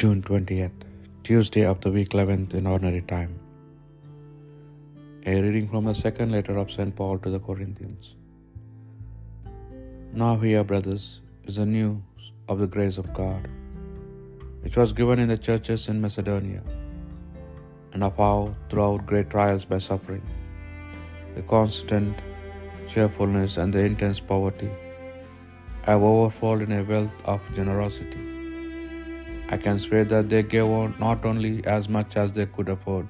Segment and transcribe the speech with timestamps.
[0.00, 0.84] June 20th,
[1.28, 3.32] Tuesday of the week 11th in ordinary time.
[5.30, 6.94] A reading from the second letter of St.
[6.98, 8.06] Paul to the Corinthians.
[10.22, 13.50] Now, here, brothers, is the news of the grace of God,
[14.62, 16.62] which was given in the churches in Macedonia,
[17.92, 20.26] and of how, throughout great trials by suffering,
[21.34, 22.16] the constant
[22.88, 24.72] cheerfulness and the intense poverty
[25.82, 28.39] have overflowed in a wealth of generosity.
[29.52, 33.08] I can swear that they gave not only as much as they could afford,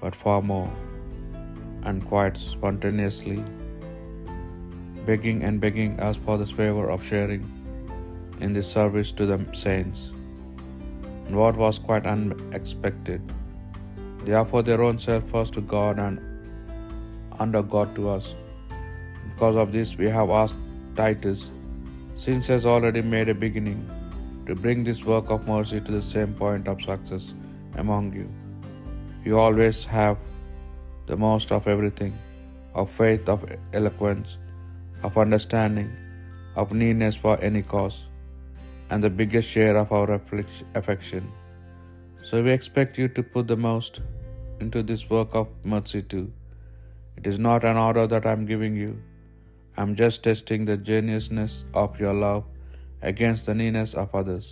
[0.00, 0.70] but far more,
[1.84, 3.44] and quite spontaneously,
[5.04, 7.44] begging and begging us for this favor of sharing
[8.40, 10.12] in this service to the saints.
[11.26, 13.20] And what was quite unexpected,
[14.24, 16.18] they offer their own self first to God and
[17.38, 18.34] under God to us.
[19.30, 20.58] Because of this, we have asked
[20.96, 21.52] Titus,
[22.16, 23.88] since he has already made a beginning,
[24.46, 27.34] to bring this work of mercy to the same point of success
[27.82, 28.28] among you.
[29.24, 30.16] You always have
[31.06, 32.16] the most of everything
[32.74, 34.38] of faith, of eloquence,
[35.02, 35.90] of understanding,
[36.54, 38.06] of needness for any cause,
[38.90, 40.20] and the biggest share of our
[40.74, 41.32] affection.
[42.22, 44.00] So we expect you to put the most
[44.60, 46.32] into this work of mercy too.
[47.16, 49.02] It is not an order that I am giving you.
[49.76, 52.44] I am just testing the genuineness of your love
[53.10, 54.46] against the needness of others.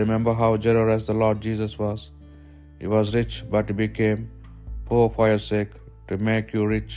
[0.00, 2.00] Remember how generous the Lord Jesus was.
[2.80, 4.22] He was rich, but he became
[4.88, 5.74] poor for your sake,
[6.08, 6.94] to make you rich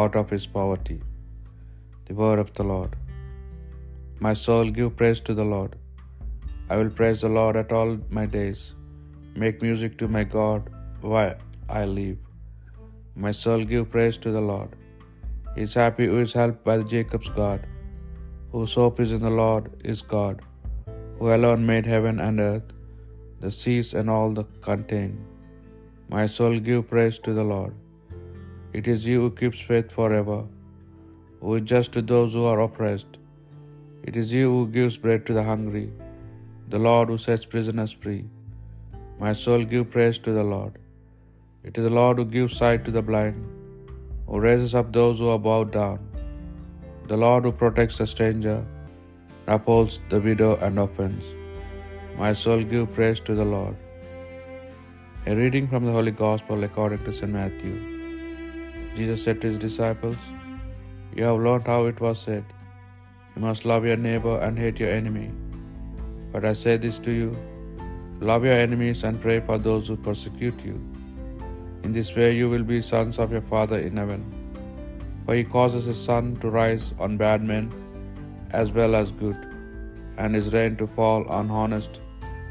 [0.00, 0.98] out of his poverty.
[2.08, 2.92] The word of the Lord.
[4.26, 5.72] My soul, give praise to the Lord.
[6.70, 8.60] I will praise the Lord at all my days.
[9.42, 10.62] Make music to my God
[11.14, 11.36] while
[11.80, 12.18] I live.
[13.26, 14.70] My soul, give praise to the Lord.
[15.54, 17.60] He is happy who is helped by Jacob's God
[18.52, 20.36] whose hope is in the Lord is God,
[21.16, 22.68] who alone made heaven and earth,
[23.44, 25.12] the seas and all that contain.
[26.14, 27.74] My soul give praise to the Lord.
[28.78, 30.40] It is you who keeps faith forever,
[31.40, 33.14] who is just to those who are oppressed.
[34.08, 35.86] It is you who gives bread to the hungry,
[36.74, 38.22] the Lord who sets prisoners free.
[39.22, 40.74] My soul give praise to the Lord.
[41.68, 43.38] It is the Lord who gives sight to the blind,
[44.26, 45.98] who raises up those who are bowed down.
[47.10, 48.54] The Lord who protects the stranger,
[49.54, 51.26] upholds the widow and orphans.
[52.20, 53.76] My soul give praise to the Lord.
[55.30, 57.32] A reading from the Holy Gospel according to St.
[57.36, 57.74] Matthew.
[58.96, 60.16] Jesus said to his disciples,
[61.16, 62.44] You have learned how it was said,
[63.34, 65.28] You must love your neighbor and hate your enemy.
[66.32, 67.30] But I say this to you
[68.30, 70.76] love your enemies and pray for those who persecute you.
[71.84, 74.35] In this way you will be sons of your Father in heaven.
[75.26, 77.64] For he causes his sun to rise on bad men
[78.52, 79.36] as well as good,
[80.16, 82.00] and his rain to fall on honest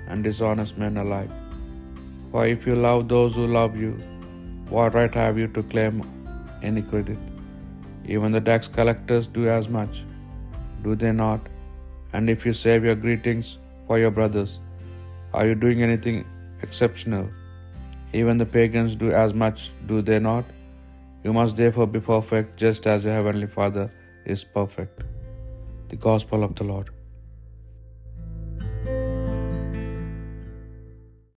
[0.09, 1.35] and dishonest men alike.
[2.31, 3.93] For if you love those who love you,
[4.69, 6.03] what right have you to claim
[6.61, 7.17] any credit?
[8.13, 10.03] Even the tax collectors do as much,
[10.83, 11.39] do they not?
[12.13, 13.57] And if you save your greetings
[13.87, 14.59] for your brothers,
[15.33, 16.25] are you doing anything
[16.61, 17.29] exceptional?
[18.13, 20.45] Even the pagans do as much, do they not?
[21.25, 23.91] You must therefore be perfect, just as your heavenly Father
[24.27, 25.01] is perfect.
[25.89, 26.94] The Gospel of the Lord.